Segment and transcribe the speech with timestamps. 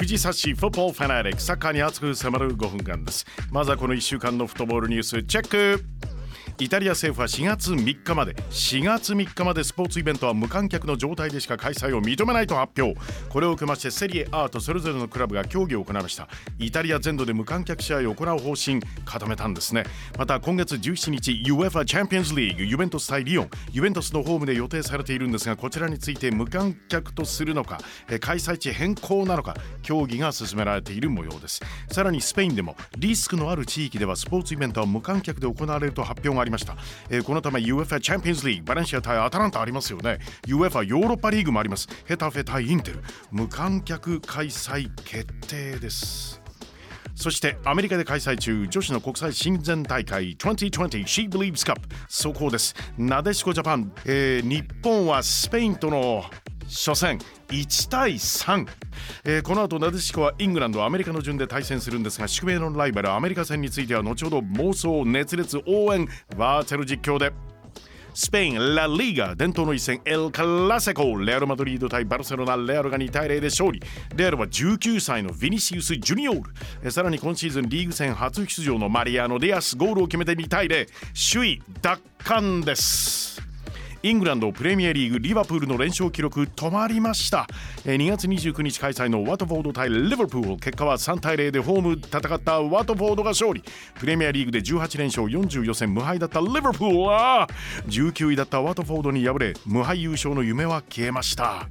[0.00, 3.26] 藤差しフットボーファナリックサッカーに熱く迫る5分間です。
[3.52, 5.84] まずはこの1週間のフットボールニュースチェック。
[6.60, 13.00] イタリア政府は4月3日まで4月3日までスポーツイベントは無観客の状態でしか開催を認めないと発表。
[13.30, 16.28] これを受けましてセリエ A とそれぞれのクラブが協議を行いました。
[16.58, 19.84] イタリア全土で無観客試合を行う方針固めたんですね。
[20.18, 23.50] また今月17日 UEFA チャンピオンズリーグユベントス対リオン。
[23.72, 27.78] ユベントスのホームで予定されているんですがこちらについて無観客とするのか
[28.20, 31.62] 開催地変更なのか協議が進められている模様です。
[31.90, 36.76] さらにスペインでもリスクのある地域ではスポーツイベントは無観客で行われると発表がありました、
[37.08, 40.18] えー、このため UEFA チャンピオンズリーグバレンシア対アタランタありますよね。
[40.46, 41.88] UEFA ヨーロッパリーグもあります。
[42.06, 43.02] ヘタフェ対インテル。
[43.30, 46.40] 無観客開催決定です。
[47.14, 51.76] そしてアメリカで開催中女子の国際親善大会2020 She Believes Cup
[52.08, 52.74] 速報です。
[52.96, 56.24] なでしこジャパン、えー、日本はスペインとの
[56.70, 57.18] 初戦
[57.48, 58.66] 1対3、
[59.24, 67.32] えー、この後なでしこはイングランドアメリカの順で対戦するんですが宿命のライバルアメリカ戦については後ほど妄想熱烈応援バーチャル実況で。
[68.12, 71.16] スペイン、ラ・リーガ伝統の一戦エル・カラセコ。
[71.16, 73.80] レアル・マドリード対バルセロナレアルが2対0で勝利。
[74.16, 76.42] レアルは19歳のヴィニシウス・ジュニオー
[76.82, 76.90] ル。
[76.90, 80.88] さらに今シーズンリーグ戦初出場のマリアーノ・ディアスゴールを決めて2対0
[81.32, 83.49] 首位奪還です。
[84.02, 87.46] イングランドプレミアリーグリバプールの連勝記録止まりました。
[87.84, 90.56] 2月29日開催のワトフォード対リバプール。
[90.56, 93.62] 結果は3対0でホーム戦ったワトフォードが勝利。
[93.98, 97.46] プレミアリーグで18連勝40予選無敗だったリバプールは
[97.88, 101.68] 19位だったワトフォードに敗れ無敗優勝の夢は消えました。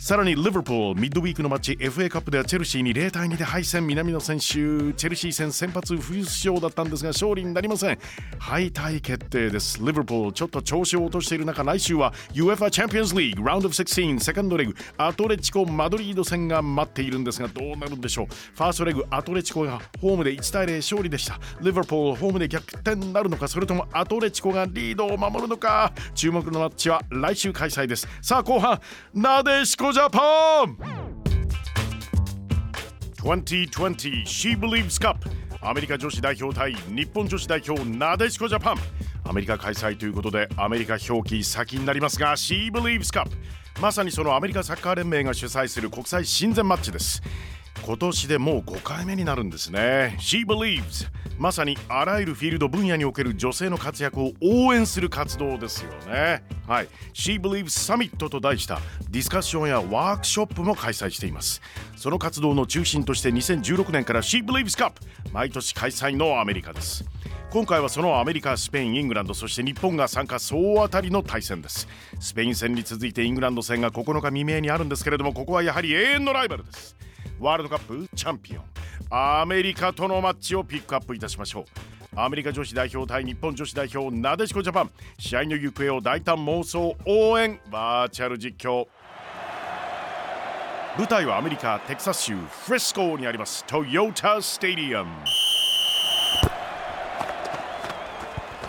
[0.00, 3.86] さらにリバプールミッドウィークのマッチ FA カップではチェルシーに0対2で敗戦。
[3.86, 7.98] 南野選手チェルシー戦先発冬出場だったんですが勝利になりません。
[8.38, 9.78] 敗退決定です。
[9.78, 18.26] リバプールちょっと調子を落としている中来週は UFA チャンピオンズリーグラウンドオブ16セカンドレグアトレチコマドリード戦が待っているんですがどうなるんでしょう。
[18.26, 21.38] ファーストレグアトレチコがホームで1対0勝利でした。
[21.60, 25.92] リバプールホームで逆転なるのかそれともアトレチコがリードを守るのか。
[26.14, 28.08] 注目のマッチは来週開催です。
[28.22, 28.80] さあ後半
[29.12, 30.76] なでしこジャパン
[33.22, 35.16] 2020 She Believes Cup.
[35.60, 38.76] アメリカ女子代表対日本女子代表なでしこジャパン
[39.24, 43.28] アメリカ開催ということでアメリカ表記先になりますが She Believes Cup.
[43.80, 47.22] まさにそのアメリカサッカー連盟が主催する国際親善マッチです
[47.84, 50.16] 今年でもう5回目になるんですね。
[50.18, 51.08] She Believes
[51.38, 56.44] まさにあらゆるフィールド分野における女性の活躍を応援する活動ですよね。
[56.66, 56.88] はい。
[57.14, 61.62] She Believes Summit と題したディスカッションやワークショップも開催しています。
[61.96, 64.92] その活動の中心として2016年から She Believes Cup
[65.32, 67.04] 毎年開催のアメリカです。
[67.50, 71.88] 今回はそのアメリカ、スペイン、イングランドそして日本が参加総当たりの対戦です。
[72.20, 76.94] スペイン戦に続いてイングランド戦が9日未明にあるんですけれどもここはやはり永遠のライバルです。
[77.40, 78.64] ワールドカップチャンピオン。
[79.08, 81.64] アメリカとのマッチをピックアップいたしましょう。
[82.14, 84.90] アメリカ女子代表対日本女子代表なでしこジャパン。
[85.18, 87.58] 試合の行方を大胆妄想応援。
[87.70, 88.86] バーチャル実況。
[90.98, 93.64] 舞台はアメリカテキサス州フレスコにあります。
[93.64, 95.10] トヨタスタディアム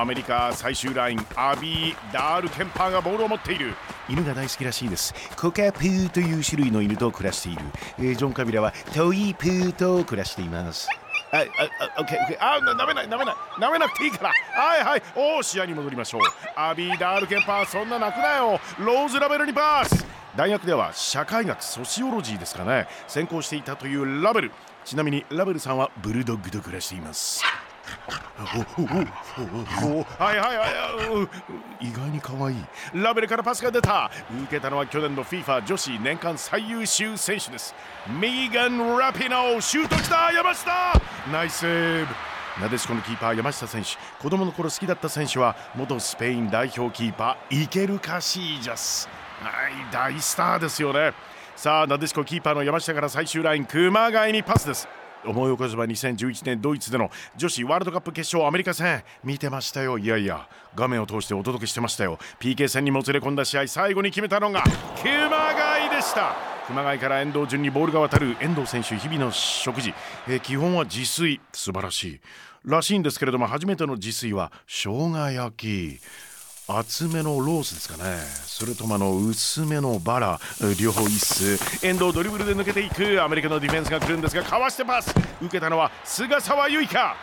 [0.00, 3.74] アメリカ最終ラインアビー・ダール・ケンパーがボールを持っている
[4.08, 7.62] 犬が大好きらしいですコカプーという種類の犬と暮らしている、
[7.98, 10.88] えー、ジョン・カビラはトイプーと暮らしています
[11.30, 12.38] あ、あ、オッケー、オッケー。
[12.40, 14.30] あ、なめない、なめない、なめなくていいから。
[14.30, 15.02] はいはい。
[15.16, 16.20] お試合に戻りましょう。
[16.54, 18.60] アビー・ダール・ケンパー、そんな泣くなよ。
[18.78, 20.06] ローズ・ラベルにパス。
[20.36, 22.86] 大学では社会学ソシオロジーですかね。
[23.08, 24.52] 専攻していたというラベル。
[24.84, 27.42] ちなみにラベルさんはブルドッグと暮らしています。
[30.18, 30.66] はいはいは
[31.80, 32.56] い意外に可愛い
[32.94, 34.10] ラベルからパスが出た
[34.44, 37.74] 受けたのは去年の FIFA 女子年間最優秀選手です
[38.20, 41.00] ミーガン・ラピノシュートきた山下
[41.32, 42.14] ナイスセーブ
[42.60, 43.90] なでしこのキーパー山下選手
[44.22, 49.08] 子供の頃好きだった選手は元スペイン代表キーパーイケル・カシージャス
[49.40, 51.12] はい大スターですよね
[51.56, 54.88] さあなでしこキーパーの山下から最終ライン熊谷にパスです
[55.26, 59.98] 思い起こせば2011年ドイツでの女子ワールドカップ決勝アメリカ戦見てましたよ。
[59.98, 62.18] いやいや画面を通してお届けしてましたよ。
[62.40, 64.62] PK 戦にもつれ込んだ試合最後に決めたのが
[65.02, 66.34] 熊谷でした。
[66.66, 69.94] 熊谷から遠藤順にボールが渡る遠藤選手日々の食事、
[70.26, 71.40] えー、基本は自炊。
[71.52, 72.20] 素晴らしい。
[72.64, 76.00] らしいんですけれども初めての自炊は生姜焼き。
[76.66, 78.18] 厚めのロースですかね。
[78.46, 80.40] それともあの薄めのバラ。
[80.80, 85.14] 両方いいっす遠藤ドリブルで抜けていくアメリカのディフェンスが来るんですがかわしてパス。
[85.42, 87.16] 受けたのは菅沢優衣か。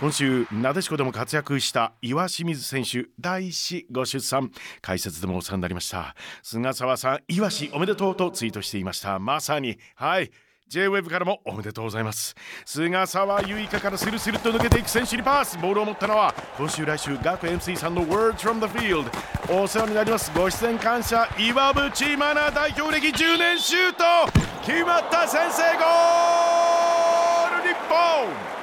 [0.00, 4.50] 今週なでしこでも活躍した岩清水選手第一ご出産。
[4.82, 6.14] 解説でもお世話になりました。
[6.42, 9.18] 菅沢さん岩清おめでとうとツイートしていました。
[9.18, 10.30] まさにはい。
[10.68, 12.34] J-WEB からもおめでとうございます。
[12.64, 15.58] 菅沢結香からスルスルと抜けていく選手にパス。
[15.58, 19.06] ボールを持ったのは今週来週学 MC さんの Words from the Field
[19.50, 20.32] お世話になります。
[20.34, 21.28] ご出演感謝。
[21.38, 24.04] 岩渕真奈代表歴10年シュート。
[24.64, 28.53] 決まった先制ゴール日本。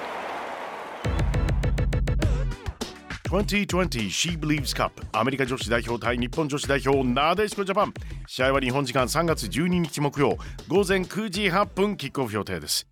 [3.31, 7.93] 2020 She Believes Cup アメリカ女子代表対日本女子代表なでしこジャパン。
[8.27, 10.37] 試合は日本時間3月12日木曜。
[10.67, 12.89] 午前9時8分キックオフ予定です。